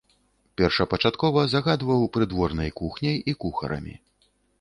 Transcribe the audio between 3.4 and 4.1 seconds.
кухарамі.